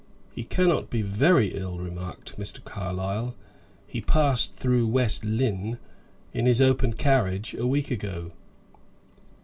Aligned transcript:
"He 0.33 0.43
cannot 0.43 0.89
be 0.89 1.03
very 1.03 1.53
ill," 1.55 1.77
remarked 1.77 2.35
Mr. 2.39 2.63
Carlyle; 2.63 3.35
"he 3.85 4.01
passed 4.01 4.55
through 4.55 4.87
West 4.87 5.23
Lynne, 5.23 5.77
in 6.33 6.47
his 6.47 6.59
open 6.59 6.93
carriage, 6.93 7.53
a 7.53 7.67
week 7.67 7.91
ago." 7.91 8.31